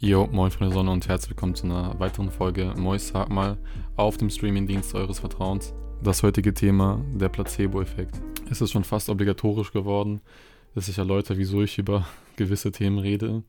Jo, 0.00 0.28
moin 0.30 0.52
der 0.60 0.70
Sonne 0.70 0.90
und 0.90 1.08
herzlich 1.08 1.30
willkommen 1.30 1.54
zu 1.54 1.64
einer 1.64 1.98
weiteren 1.98 2.30
Folge 2.30 2.74
Mois 2.76 2.98
sag 2.98 3.30
mal 3.30 3.56
auf 3.96 4.18
dem 4.18 4.28
Streamingdienst 4.28 4.94
eures 4.94 5.20
Vertrauens. 5.20 5.72
Das 6.02 6.22
heutige 6.22 6.52
Thema, 6.52 7.02
der 7.14 7.30
Placebo-Effekt. 7.30 8.20
Es 8.50 8.60
ist 8.60 8.72
schon 8.72 8.84
fast 8.84 9.08
obligatorisch 9.08 9.72
geworden, 9.72 10.20
dass 10.74 10.88
ich 10.88 10.98
erläutere, 10.98 11.38
wieso 11.38 11.62
ich 11.62 11.78
über 11.78 12.06
gewisse 12.36 12.72
Themen 12.72 12.98
rede. 12.98 13.42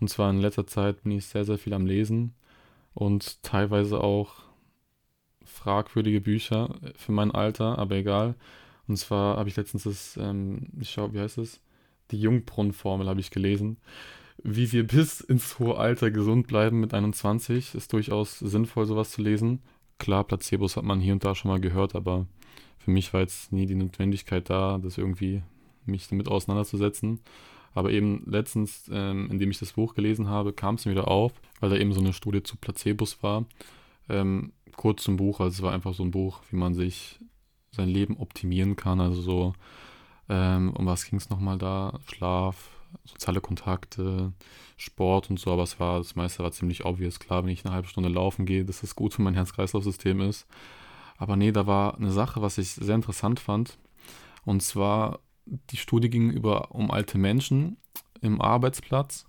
Und 0.00 0.08
zwar 0.08 0.30
in 0.30 0.40
letzter 0.40 0.64
Zeit 0.64 1.02
bin 1.02 1.10
ich 1.10 1.26
sehr, 1.26 1.44
sehr 1.44 1.58
viel 1.58 1.74
am 1.74 1.86
Lesen 1.86 2.34
und 2.94 3.42
teilweise 3.42 4.00
auch 4.00 4.44
fragwürdige 5.44 6.20
Bücher 6.20 6.72
für 6.94 7.10
mein 7.10 7.32
Alter, 7.32 7.78
aber 7.80 7.96
egal. 7.96 8.36
Und 8.86 8.96
zwar 8.96 9.38
habe 9.38 9.48
ich 9.48 9.56
letztens 9.56 9.82
das, 9.82 10.16
ähm, 10.16 10.68
ich 10.78 10.90
schau, 10.90 11.12
wie 11.12 11.18
heißt 11.18 11.38
es? 11.38 11.60
Die 12.12 12.20
Jungbrunnenformel 12.20 13.08
habe 13.08 13.18
ich 13.18 13.32
gelesen. 13.32 13.76
Wie 14.42 14.72
wir 14.72 14.86
bis 14.86 15.20
ins 15.20 15.58
hohe 15.58 15.76
Alter 15.76 16.10
gesund 16.10 16.46
bleiben 16.46 16.80
mit 16.80 16.94
21, 16.94 17.74
ist 17.74 17.92
durchaus 17.92 18.38
sinnvoll, 18.38 18.86
sowas 18.86 19.10
zu 19.10 19.22
lesen. 19.22 19.60
Klar, 19.98 20.24
Placebos 20.24 20.76
hat 20.76 20.84
man 20.84 21.00
hier 21.00 21.12
und 21.12 21.24
da 21.24 21.34
schon 21.34 21.50
mal 21.50 21.60
gehört, 21.60 21.94
aber 21.94 22.26
für 22.78 22.90
mich 22.90 23.12
war 23.12 23.20
jetzt 23.20 23.52
nie 23.52 23.66
die 23.66 23.74
Notwendigkeit 23.74 24.48
da, 24.48 24.78
das 24.78 24.96
irgendwie 24.96 25.42
mich 25.84 26.08
damit 26.08 26.28
auseinanderzusetzen. 26.28 27.20
Aber 27.74 27.90
eben 27.90 28.24
letztens, 28.26 28.90
ähm, 28.92 29.28
indem 29.30 29.50
ich 29.50 29.58
das 29.58 29.74
Buch 29.74 29.94
gelesen 29.94 30.28
habe, 30.28 30.52
kam 30.52 30.76
es 30.76 30.86
mir 30.86 30.92
wieder 30.92 31.08
auf, 31.08 31.32
weil 31.60 31.70
da 31.70 31.76
eben 31.76 31.92
so 31.92 32.00
eine 32.00 32.12
Studie 32.12 32.42
zu 32.42 32.56
Placebos 32.56 33.22
war. 33.22 33.44
Ähm, 34.08 34.52
kurz 34.74 35.02
zum 35.04 35.16
Buch, 35.16 35.40
also 35.40 35.54
es 35.54 35.62
war 35.62 35.72
einfach 35.72 35.94
so 35.94 36.02
ein 36.02 36.10
Buch, 36.10 36.40
wie 36.50 36.56
man 36.56 36.74
sich 36.74 37.20
sein 37.70 37.88
Leben 37.88 38.16
optimieren 38.16 38.74
kann. 38.74 39.00
Also 39.00 39.20
so, 39.20 39.52
ähm, 40.28 40.72
um 40.72 40.86
was 40.86 41.04
ging 41.04 41.18
es 41.18 41.30
nochmal 41.30 41.58
da? 41.58 42.00
Schlaf, 42.06 42.70
soziale 43.04 43.40
Kontakte, 43.40 44.32
Sport 44.76 45.30
und 45.30 45.38
so, 45.38 45.52
aber 45.52 45.62
es 45.62 45.78
war, 45.78 45.98
das 45.98 46.16
meiste 46.16 46.42
war 46.42 46.52
ziemlich 46.52 46.84
obvious. 46.84 47.18
Klar, 47.18 47.44
wenn 47.44 47.50
ich 47.50 47.64
eine 47.64 47.74
halbe 47.74 47.88
Stunde 47.88 48.08
laufen 48.08 48.46
gehe, 48.46 48.64
dass 48.64 48.80
das 48.80 48.96
gut 48.96 49.14
für 49.14 49.22
mein 49.22 49.34
Herz-Kreislauf-System 49.34 50.20
ist. 50.20 50.46
Aber 51.18 51.36
nee, 51.36 51.52
da 51.52 51.66
war 51.66 51.96
eine 51.96 52.12
Sache, 52.12 52.40
was 52.40 52.58
ich 52.58 52.70
sehr 52.70 52.94
interessant 52.94 53.40
fand. 53.40 53.78
Und 54.44 54.62
zwar 54.62 55.20
die 55.44 55.76
Studie 55.76 56.10
ging 56.10 56.30
über 56.30 56.74
um 56.74 56.90
alte 56.90 57.18
Menschen 57.18 57.76
im 58.20 58.40
Arbeitsplatz. 58.40 59.26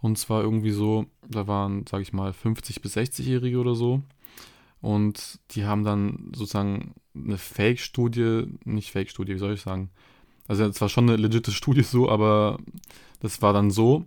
Und 0.00 0.16
zwar 0.16 0.42
irgendwie 0.42 0.70
so, 0.70 1.06
da 1.28 1.46
waren, 1.46 1.86
sage 1.86 2.02
ich 2.02 2.12
mal, 2.12 2.32
50 2.32 2.80
bis 2.82 2.96
60-Jährige 2.96 3.58
oder 3.58 3.74
so. 3.74 4.02
Und 4.80 5.40
die 5.50 5.64
haben 5.64 5.82
dann 5.82 6.30
sozusagen 6.34 6.94
eine 7.14 7.38
Fake-Studie, 7.38 8.46
nicht 8.64 8.92
Fake-Studie, 8.92 9.34
wie 9.34 9.38
soll 9.38 9.54
ich 9.54 9.62
sagen? 9.62 9.90
Also 10.48 10.64
es 10.64 10.80
war 10.80 10.88
schon 10.88 11.08
eine 11.08 11.16
legitime 11.16 11.54
Studie 11.54 11.82
so, 11.82 12.08
aber 12.08 12.58
das 13.20 13.42
war 13.42 13.52
dann 13.52 13.70
so, 13.70 14.06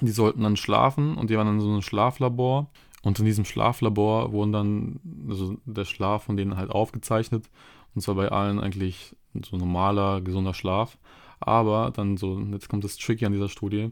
die 0.00 0.10
sollten 0.10 0.42
dann 0.42 0.56
schlafen 0.56 1.16
und 1.16 1.28
die 1.28 1.36
waren 1.36 1.46
dann 1.46 1.60
so 1.60 1.74
ein 1.74 1.82
Schlaflabor. 1.82 2.70
Und 3.02 3.18
in 3.18 3.24
diesem 3.24 3.44
Schlaflabor 3.44 4.32
wurden 4.32 4.52
dann, 4.52 5.00
also 5.28 5.56
der 5.64 5.84
Schlaf 5.84 6.24
von 6.24 6.36
denen 6.36 6.56
halt 6.56 6.70
aufgezeichnet. 6.70 7.48
Und 7.94 8.00
zwar 8.00 8.14
bei 8.14 8.30
allen 8.30 8.60
eigentlich 8.60 9.14
so 9.44 9.56
normaler, 9.56 10.20
gesunder 10.20 10.54
Schlaf. 10.54 10.98
Aber 11.40 11.92
dann 11.94 12.16
so, 12.16 12.38
jetzt 12.52 12.68
kommt 12.68 12.84
das 12.84 12.96
Tricky 12.96 13.26
an 13.26 13.32
dieser 13.32 13.48
Studie. 13.48 13.90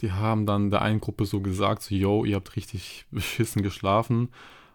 Die 0.00 0.12
haben 0.12 0.46
dann 0.46 0.70
der 0.70 0.82
einen 0.82 1.00
Gruppe 1.00 1.24
so 1.24 1.40
gesagt, 1.40 1.82
so, 1.82 1.94
yo, 1.94 2.24
ihr 2.24 2.36
habt 2.36 2.56
richtig 2.56 3.06
beschissen 3.10 3.62
geschlafen. 3.62 4.28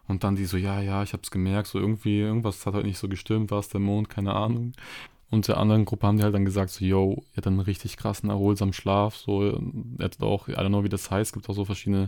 Und 0.08 0.24
dann 0.24 0.34
die 0.34 0.46
so, 0.46 0.56
ja, 0.56 0.80
ja, 0.80 1.02
ich 1.02 1.12
hab's 1.12 1.30
gemerkt, 1.30 1.68
so 1.68 1.78
irgendwie, 1.78 2.20
irgendwas 2.20 2.66
hat 2.66 2.74
halt 2.74 2.86
nicht 2.86 2.98
so 2.98 3.08
gestimmt, 3.08 3.50
war 3.50 3.60
es 3.60 3.68
der 3.68 3.80
Mond, 3.80 4.08
keine 4.08 4.34
Ahnung. 4.34 4.72
Und 5.30 5.46
der 5.46 5.58
anderen 5.58 5.84
Gruppe 5.84 6.06
haben 6.06 6.16
die 6.16 6.24
halt 6.24 6.34
dann 6.34 6.44
gesagt, 6.44 6.70
so, 6.70 6.84
yo, 6.84 7.22
ihr 7.32 7.36
habt 7.36 7.46
einen 7.46 7.60
richtig 7.60 7.96
krassen, 7.96 8.30
erholsamen 8.30 8.72
Schlaf, 8.72 9.16
so, 9.16 9.60
jetzt 9.98 10.22
auch, 10.22 10.48
I 10.48 10.52
don't 10.52 10.68
know, 10.68 10.82
wie 10.82 10.88
das 10.88 11.10
heißt, 11.10 11.32
gibt 11.32 11.48
auch 11.48 11.54
so 11.54 11.64
verschiedene 11.64 12.06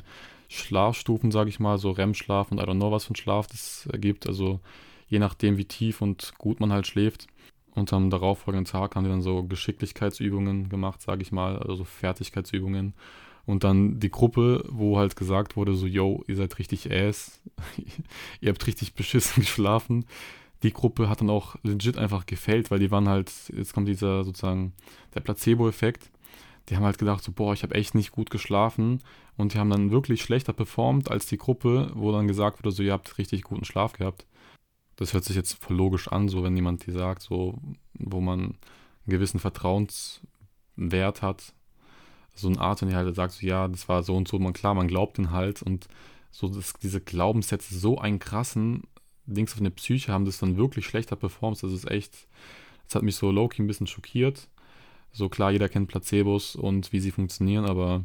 Schlafstufen, 0.49 1.31
sage 1.31 1.49
ich 1.49 1.61
mal, 1.61 1.79
so 1.79 1.93
REM-Schlaf 1.93 2.51
und 2.51 2.59
I 2.59 2.65
don't 2.65 2.77
know, 2.77 2.91
was 2.91 3.05
für 3.05 3.13
ein 3.13 3.17
Schlaf 3.17 3.47
das 3.47 3.87
ergibt, 3.93 4.27
also 4.27 4.61
je 5.07 5.21
nachdem, 5.21 5.57
wie 5.57 5.67
tief 5.67 6.03
und 6.03 6.33
gut 6.39 6.59
man 6.59 6.73
halt 6.73 6.87
schläft. 6.87 7.27
Und 7.75 7.93
am 7.93 8.11
darauffolgenden 8.11 8.71
Tag 8.71 8.97
haben 8.97 9.05
die 9.05 9.11
dann 9.11 9.23
so 9.23 9.45
Geschicklichkeitsübungen 9.45 10.69
gemacht, 10.69 11.01
sage 11.01 11.23
ich 11.23 11.33
mal, 11.33 11.59
also 11.59 11.85
Fertigkeitsübungen. 11.85 12.93
Und 13.47 13.65
dann 13.65 13.99
die 13.99 14.11
Gruppe, 14.11 14.65
wo 14.69 14.99
halt 14.99 15.17
gesagt 15.17 15.57
wurde, 15.57 15.75
so, 15.75 15.87
yo, 15.87 16.23
ihr 16.29 16.37
seid 16.37 16.59
richtig 16.59 16.93
ass, 16.93 17.41
ihr 18.41 18.51
habt 18.51 18.67
richtig 18.67 18.95
beschissen 18.95 19.41
geschlafen. 19.43 20.05
Die 20.63 20.73
Gruppe 20.73 21.09
hat 21.09 21.21
dann 21.21 21.31
auch 21.31 21.57
legit 21.63 21.99
einfach 21.99 22.27
gefällt, 22.27 22.71
weil 22.71 22.79
die 22.79 22.91
waren 22.91 23.09
halt, 23.09 23.33
jetzt 23.55 23.75
kommt 23.75 23.89
dieser 23.89 24.25
sozusagen 24.25 24.73
der 25.15 25.21
Placebo-Effekt. 25.21 26.11
Die 26.69 26.77
haben 26.77 26.85
halt 26.85 26.99
gedacht, 26.99 27.25
so, 27.25 27.33
boah, 27.33 27.53
ich 27.53 27.65
habe 27.65 27.75
echt 27.75 27.95
nicht 27.95 28.13
gut 28.13 28.31
geschlafen. 28.31 29.03
Und 29.37 29.55
die 29.55 29.59
haben 29.59 29.71
dann 29.71 29.91
wirklich 29.91 30.23
schlechter 30.23 30.53
performt 30.53 31.11
als 31.11 31.27
die 31.27 31.39
Gruppe, 31.39 31.91
wo 31.95 32.13
dann 32.13 32.29
gesagt 32.29 32.59
wurde, 32.59 32.71
so, 32.71 32.83
ihr 32.83 32.93
habt 32.93 33.19
richtig 33.19 33.43
guten 33.43 33.65
Schlaf 33.65 33.95
gehabt 33.95 34.27
das 34.97 35.13
hört 35.13 35.25
sich 35.25 35.37
jetzt 35.37 35.63
voll 35.63 35.77
logisch 35.77 36.09
an, 36.09 36.29
so 36.29 36.43
wenn 36.43 36.57
jemand 36.57 36.87
die 36.87 36.93
sagt, 36.93 37.23
so 37.23 37.59
wo 37.95 38.21
man 38.21 38.41
einen 38.41 38.59
gewissen 39.07 39.41
Vertrauenswert 39.41 41.23
hat, 41.23 41.55
so 42.35 42.49
eine 42.49 42.61
Art, 42.61 42.81
wenn 42.81 42.89
die 42.89 42.95
halt 42.95 43.15
sagt, 43.15 43.33
so 43.33 43.47
ja, 43.47 43.69
das 43.69 43.89
war 43.89 44.03
so 44.03 44.17
und 44.17 44.29
so, 44.29 44.39
man 44.39 44.53
klar, 44.53 44.75
man 44.75 44.89
glaubt 44.89 45.19
den 45.19 45.31
halt 45.31 45.63
und 45.63 45.89
so 46.31 46.49
das, 46.49 46.75
diese 46.75 47.01
Glaubenssätze 47.01 47.77
so 47.79 47.99
einen 47.99 48.19
krassen 48.19 48.85
Dings 49.27 49.53
auf 49.53 49.61
eine 49.61 49.71
Psyche 49.71 50.13
haben, 50.13 50.25
das 50.25 50.39
dann 50.39 50.57
wirklich 50.57 50.87
schlechter 50.87 51.17
performt, 51.17 51.63
das 51.63 51.73
ist 51.73 51.91
echt, 51.91 52.27
das 52.87 52.97
hat 52.97 53.03
mich 53.03 53.17
so 53.17 53.31
low-key 53.31 53.63
ein 53.63 53.67
bisschen 53.67 53.87
schockiert. 53.87 54.49
So 55.13 55.29
klar, 55.29 55.51
jeder 55.51 55.69
kennt 55.69 55.89
Placebos 55.89 56.57
und 56.57 56.93
wie 56.93 57.01
sie 57.01 57.11
funktionieren, 57.11 57.67
aber 57.67 58.05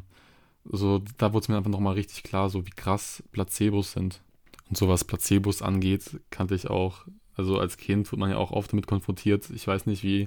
so 0.64 1.02
da 1.16 1.32
wurde 1.32 1.44
es 1.44 1.48
mir 1.48 1.56
einfach 1.56 1.70
nochmal 1.70 1.94
richtig 1.94 2.22
klar, 2.22 2.50
so 2.50 2.66
wie 2.66 2.70
krass 2.70 3.22
Placebos 3.32 3.92
sind. 3.92 4.20
Und 4.68 4.76
so 4.76 4.88
was 4.88 5.04
Placebos 5.04 5.62
angeht, 5.62 6.20
kannte 6.30 6.54
ich 6.54 6.68
auch, 6.68 7.06
also 7.34 7.58
als 7.58 7.78
Kind 7.78 8.10
wird 8.12 8.20
man 8.20 8.30
ja 8.30 8.36
auch 8.36 8.50
oft 8.50 8.72
damit 8.72 8.86
konfrontiert. 8.86 9.48
Ich 9.50 9.66
weiß 9.66 9.86
nicht, 9.86 10.02
wie 10.02 10.26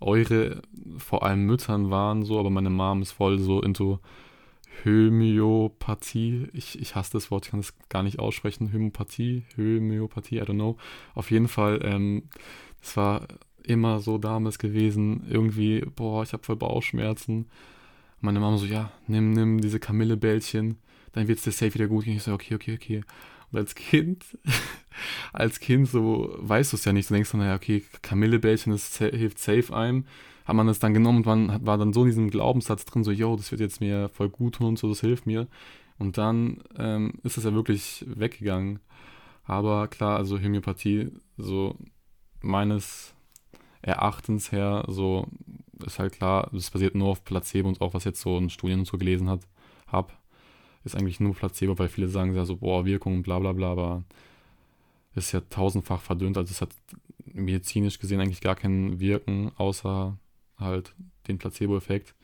eure 0.00 0.62
vor 0.98 1.24
allem 1.24 1.44
Müttern 1.44 1.90
waren 1.90 2.24
so, 2.24 2.38
aber 2.38 2.50
meine 2.50 2.70
Mom 2.70 3.02
ist 3.02 3.12
voll 3.12 3.38
so 3.38 3.60
into 3.62 3.98
Homöopathie. 4.84 6.48
Ich, 6.52 6.80
ich 6.80 6.94
hasse 6.94 7.12
das 7.12 7.30
Wort, 7.30 7.46
ich 7.46 7.50
kann 7.50 7.60
das 7.60 7.74
gar 7.88 8.02
nicht 8.02 8.18
aussprechen. 8.18 8.72
Homöopathie, 8.72 9.44
Homöopathie, 9.56 10.38
I 10.38 10.42
don't 10.42 10.54
know. 10.54 10.76
Auf 11.14 11.30
jeden 11.30 11.48
Fall, 11.48 11.80
ähm, 11.84 12.24
das 12.80 12.96
war 12.96 13.28
immer 13.62 14.00
so 14.00 14.18
damals 14.18 14.58
gewesen. 14.58 15.26
Irgendwie, 15.28 15.84
boah, 15.96 16.22
ich 16.22 16.32
habe 16.32 16.42
voll 16.44 16.56
Bauchschmerzen. 16.56 17.46
Meine 18.20 18.40
Mama 18.40 18.56
so, 18.56 18.66
ja, 18.66 18.92
nimm, 19.06 19.32
nimm 19.32 19.60
diese 19.60 19.80
Kamillebällchen, 19.80 20.78
dann 21.12 21.28
wird 21.28 21.38
es 21.38 21.44
dir 21.44 21.52
safe 21.52 21.74
wieder 21.74 21.88
gut 21.88 22.04
gehen. 22.04 22.16
Ich 22.16 22.22
so, 22.22 22.32
okay, 22.32 22.54
okay, 22.54 22.74
okay. 22.74 23.02
Und 23.52 23.58
als 23.58 23.74
Kind, 23.74 24.24
als 25.32 25.60
Kind 25.60 25.88
so 25.88 26.34
weißt 26.38 26.72
du 26.72 26.76
es 26.76 26.84
ja 26.84 26.92
nicht. 26.92 27.08
Du 27.08 27.14
denkst 27.14 27.30
dann, 27.30 27.40
naja, 27.40 27.54
okay, 27.54 27.84
Kamillebällchen, 28.02 28.72
das 28.72 28.96
hilft 28.98 29.38
safe 29.38 29.74
einem. 29.74 30.06
Hat 30.44 30.56
man 30.56 30.66
das 30.66 30.80
dann 30.80 30.94
genommen 30.94 31.18
und 31.18 31.26
man 31.26 31.64
war 31.64 31.78
dann 31.78 31.92
so 31.92 32.02
in 32.02 32.08
diesem 32.08 32.30
Glaubenssatz 32.30 32.84
drin, 32.84 33.04
so, 33.04 33.12
yo, 33.12 33.36
das 33.36 33.52
wird 33.52 33.60
jetzt 33.60 33.80
mir 33.80 34.08
voll 34.08 34.28
gut 34.28 34.56
tun 34.56 34.68
und 34.68 34.78
so, 34.78 34.88
das 34.88 35.00
hilft 35.00 35.24
mir. 35.24 35.46
Und 35.98 36.18
dann 36.18 36.64
ähm, 36.76 37.12
ist 37.22 37.36
es 37.36 37.44
ja 37.44 37.54
wirklich 37.54 38.04
weggegangen. 38.08 38.80
Aber 39.44 39.86
klar, 39.86 40.16
also 40.16 40.40
Homöopathie, 40.40 41.10
so 41.36 41.76
meines 42.40 43.14
Erachtens 43.82 44.50
her, 44.50 44.84
so 44.88 45.28
ist 45.84 45.98
halt 45.98 46.12
klar, 46.12 46.48
das 46.52 46.70
basiert 46.70 46.94
nur 46.94 47.08
auf 47.08 47.24
Placebo 47.24 47.68
und 47.68 47.80
auch 47.80 47.94
was 47.94 48.04
jetzt 48.04 48.20
so 48.20 48.38
in 48.38 48.50
Studien 48.50 48.80
und 48.80 48.86
so 48.86 48.98
gelesen 48.98 49.28
hat, 49.28 49.40
habe 49.86 50.12
ist 50.84 50.96
eigentlich 50.96 51.20
nur 51.20 51.34
Placebo, 51.34 51.78
weil 51.78 51.88
viele 51.88 52.08
sagen 52.08 52.34
ja 52.34 52.44
so, 52.44 52.56
boah, 52.56 52.84
Wirkung 52.84 53.22
bla 53.22 53.38
bla 53.38 53.52
bla, 53.52 53.72
aber 53.72 54.04
ist 55.14 55.32
ja 55.32 55.40
tausendfach 55.40 56.00
verdünnt, 56.00 56.38
also 56.38 56.50
es 56.50 56.60
hat 56.60 56.70
medizinisch 57.24 57.98
gesehen 57.98 58.20
eigentlich 58.20 58.40
gar 58.40 58.54
keinen 58.54 59.00
Wirken, 59.00 59.52
außer 59.56 60.16
halt 60.58 60.94
den 61.28 61.38
Placebo-Effekt. 61.38 62.14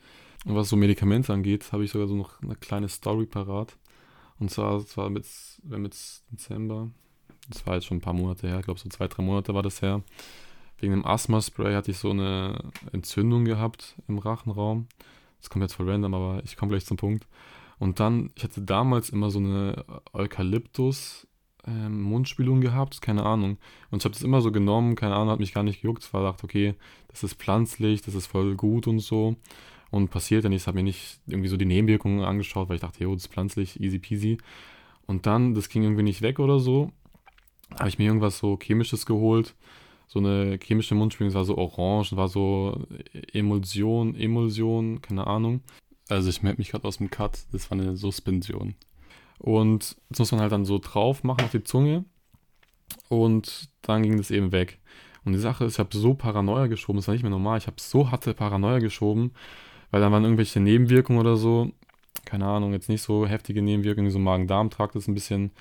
Und 0.45 0.55
was 0.55 0.69
so 0.69 0.75
Medikamente 0.75 1.33
angeht, 1.33 1.71
habe 1.71 1.83
ich 1.83 1.91
sogar 1.91 2.07
so 2.07 2.15
noch 2.15 2.41
eine 2.41 2.55
kleine 2.55 2.89
Story 2.89 3.25
parat. 3.25 3.77
Und 4.39 4.49
zwar, 4.49 4.85
zwar 4.85 5.09
mit, 5.09 5.25
mit 5.63 5.95
Dezember, 6.31 6.89
das 7.49 7.65
war 7.67 7.75
jetzt 7.75 7.85
schon 7.85 7.97
ein 7.97 8.01
paar 8.01 8.13
Monate 8.13 8.47
her, 8.47 8.59
ich 8.59 8.65
glaube 8.65 8.79
so 8.79 8.87
zwei, 8.89 9.07
drei 9.07 9.21
Monate 9.23 9.53
war 9.53 9.63
das 9.63 9.81
her. 9.81 10.01
Wegen 10.77 10.93
dem 10.93 11.05
Asthma-Spray 11.05 11.73
hatte 11.73 11.91
ich 11.91 11.97
so 11.97 12.11
eine 12.11 12.71
Entzündung 12.93 13.43
gehabt 13.43 13.95
im 14.07 14.17
Rachenraum. 14.17 14.87
Das 15.41 15.49
kommt 15.49 15.63
jetzt 15.63 15.73
voll 15.73 15.89
random, 15.89 16.13
aber 16.13 16.41
ich 16.45 16.55
komme 16.55 16.69
gleich 16.69 16.85
zum 16.85 16.95
Punkt. 16.95 17.27
Und 17.79 18.01
dann, 18.01 18.31
ich 18.35 18.43
hatte 18.43 18.61
damals 18.61 19.09
immer 19.09 19.31
so 19.31 19.39
eine 19.39 19.85
Eukalyptus 20.13 21.27
ähm, 21.65 22.01
Mundspülung 22.01 22.59
gehabt, 22.61 23.01
keine 23.01 23.25
Ahnung. 23.25 23.57
Und 23.89 23.99
ich 23.99 24.05
habe 24.05 24.13
das 24.13 24.21
immer 24.21 24.41
so 24.41 24.51
genommen, 24.51 24.95
keine 24.95 25.15
Ahnung, 25.15 25.29
hat 25.29 25.39
mich 25.39 25.53
gar 25.53 25.63
nicht 25.63 25.81
gejuckt. 25.81 26.03
Ich 26.03 26.13
war 26.13 26.23
dachte, 26.23 26.43
okay, 26.43 26.75
das 27.07 27.23
ist 27.23 27.35
pflanzlich, 27.35 28.01
das 28.01 28.15
ist 28.15 28.27
voll 28.27 28.55
gut 28.55 28.87
und 28.87 28.99
so. 28.99 29.37
Und 29.91 30.11
passiert 30.11 30.43
ja 30.43 30.49
nichts, 30.49 30.67
habe 30.67 30.77
mir 30.77 30.83
nicht 30.83 31.19
irgendwie 31.25 31.47
so 31.47 31.57
die 31.57 31.65
Nebenwirkungen 31.65 32.23
angeschaut, 32.23 32.69
weil 32.69 32.75
ich 32.75 32.81
dachte, 32.81 33.03
jo, 33.03 33.13
das 33.13 33.23
ist 33.23 33.33
pflanzlich, 33.33 33.79
easy 33.79 33.97
peasy. 33.97 34.37
Und 35.07 35.25
dann, 35.25 35.55
das 35.55 35.69
ging 35.69 35.83
irgendwie 35.83 36.03
nicht 36.03 36.21
weg 36.21 36.39
oder 36.39 36.59
so. 36.59 36.91
Habe 37.79 37.89
ich 37.89 37.97
mir 37.97 38.05
irgendwas 38.05 38.39
so 38.39 38.59
chemisches 38.61 39.05
geholt. 39.05 39.55
So 40.07 40.19
eine 40.19 40.59
chemische 40.61 40.95
Mundspülung, 40.95 41.29
das 41.29 41.35
war 41.35 41.45
so 41.45 41.57
orange, 41.57 42.15
war 42.15 42.27
so 42.27 42.83
Emulsion, 43.31 44.15
Emulsion, 44.15 45.01
keine 45.01 45.25
Ahnung 45.27 45.61
Also 46.09 46.29
ich 46.29 46.41
melde 46.41 46.59
mich 46.59 46.71
gerade 46.71 46.87
aus 46.87 46.97
dem 46.97 47.09
Cut. 47.09 47.39
Das 47.51 47.69
war 47.71 47.79
eine 47.79 47.95
Suspension. 47.95 48.75
Und 49.37 49.95
das 50.09 50.19
muss 50.19 50.31
man 50.31 50.41
halt 50.41 50.51
dann 50.51 50.65
so 50.65 50.79
drauf 50.79 51.23
machen 51.23 51.45
auf 51.45 51.51
die 51.51 51.63
Zunge. 51.63 52.03
Und 53.07 53.69
dann 53.81 54.03
ging 54.03 54.17
das 54.17 54.31
eben 54.31 54.51
weg. 54.51 54.79
Und 55.23 55.33
die 55.33 55.39
Sache 55.39 55.65
ist, 55.65 55.73
ich 55.73 55.79
habe 55.79 55.95
so 55.95 56.13
Paranoia 56.13 56.67
geschoben, 56.67 56.97
das 56.97 57.07
war 57.07 57.13
nicht 57.13 57.23
mehr 57.23 57.29
normal. 57.29 57.57
Ich 57.57 57.67
habe 57.67 57.77
so 57.79 58.11
harte 58.11 58.33
Paranoia 58.33 58.79
geschoben, 58.79 59.31
weil 59.91 60.01
dann 60.01 60.11
waren 60.11 60.23
irgendwelche 60.23 60.59
Nebenwirkungen 60.59 61.19
oder 61.19 61.37
so. 61.37 61.71
Keine 62.25 62.45
Ahnung, 62.45 62.73
jetzt 62.73 62.89
nicht 62.89 63.01
so 63.01 63.27
heftige 63.27 63.61
Nebenwirkungen, 63.61 64.11
so 64.11 64.19
Magen-Darm-Trakt 64.19 64.95
ist 64.95 65.07
ein 65.07 65.13
bisschen 65.13 65.51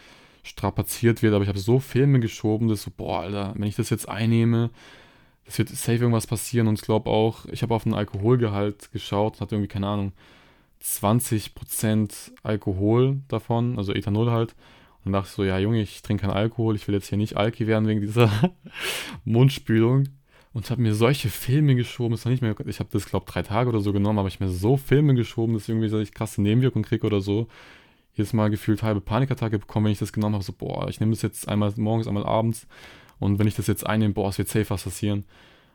strapaziert 0.42 1.22
wird, 1.22 1.34
aber 1.34 1.42
ich 1.42 1.48
habe 1.48 1.58
so 1.58 1.78
Filme 1.78 2.20
geschoben, 2.20 2.68
dass 2.68 2.82
so, 2.82 2.90
boah, 2.96 3.20
Alter, 3.20 3.54
wenn 3.56 3.68
ich 3.68 3.76
das 3.76 3.90
jetzt 3.90 4.08
einnehme, 4.08 4.70
es 5.44 5.58
wird 5.58 5.68
safe 5.70 5.98
irgendwas 5.98 6.26
passieren 6.26 6.68
und 6.68 6.74
ich 6.78 6.84
glaube 6.84 7.10
auch, 7.10 7.46
ich 7.46 7.62
habe 7.62 7.74
auf 7.74 7.84
den 7.84 7.94
Alkoholgehalt 7.94 8.90
geschaut, 8.92 9.40
hatte 9.40 9.54
irgendwie, 9.54 9.68
keine 9.68 9.88
Ahnung, 9.88 10.12
20% 10.82 12.32
Alkohol 12.42 13.20
davon, 13.28 13.78
also 13.78 13.92
Ethanol 13.92 14.30
halt. 14.30 14.54
Und 15.04 15.12
dachte 15.12 15.30
so, 15.30 15.44
ja 15.44 15.58
Junge, 15.58 15.80
ich 15.80 16.02
trinke 16.02 16.22
keinen 16.22 16.36
Alkohol, 16.36 16.76
ich 16.76 16.86
will 16.86 16.94
jetzt 16.94 17.08
hier 17.08 17.18
nicht 17.18 17.36
Alki 17.36 17.66
werden 17.66 17.88
wegen 17.88 18.00
dieser 18.00 18.30
Mundspülung. 19.24 20.08
Und 20.52 20.70
habe 20.70 20.82
mir 20.82 20.94
solche 20.94 21.28
Filme 21.28 21.74
geschoben, 21.76 22.12
das 22.12 22.24
war 22.24 22.32
nicht 22.32 22.42
mehr, 22.42 22.56
ich 22.66 22.80
habe 22.80 22.88
das 22.92 23.06
glaube 23.06 23.26
drei 23.26 23.42
Tage 23.42 23.68
oder 23.68 23.80
so 23.80 23.92
genommen, 23.92 24.18
aber 24.18 24.28
ich 24.28 24.40
mir 24.40 24.48
so 24.48 24.76
Filme 24.76 25.14
geschoben, 25.14 25.54
dass 25.54 25.64
ich 25.64 25.68
irgendwie 25.68 25.88
so 25.88 26.00
ich 26.00 26.12
krasse 26.12 26.42
Nebenwirkungen 26.42 26.84
kriege 26.84 27.06
oder 27.06 27.20
so. 27.20 27.46
Jedes 28.14 28.32
Mal 28.32 28.50
gefühlt 28.50 28.82
halbe 28.82 29.00
Panikattacke 29.00 29.58
bekommen, 29.58 29.86
wenn 29.86 29.92
ich 29.92 29.98
das 29.98 30.12
genommen 30.12 30.34
habe, 30.34 30.44
so 30.44 30.52
boah, 30.52 30.88
ich 30.88 30.98
nehme 30.98 31.12
das 31.12 31.22
jetzt 31.22 31.48
einmal 31.48 31.72
morgens, 31.76 32.08
einmal 32.08 32.26
abends 32.26 32.66
und 33.20 33.38
wenn 33.38 33.46
ich 33.46 33.54
das 33.54 33.66
jetzt 33.66 33.86
einnehme, 33.86 34.14
boah, 34.14 34.30
es 34.30 34.38
wird 34.38 34.48
safe 34.48 34.70
was 34.70 34.84
passieren. 34.84 35.24